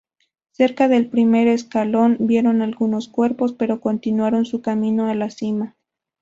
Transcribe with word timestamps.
Cerca 0.49 0.87
del 0.87 1.11
Primer 1.11 1.47
Escalón, 1.47 2.17
vieron 2.21 2.63
algunos 2.63 3.07
cuerpos, 3.07 3.53
pero 3.53 3.79
continuaron 3.81 4.45
su 4.45 4.59
camino 4.59 5.07
a 5.09 5.13
la 5.13 5.29
cima. 5.29 5.75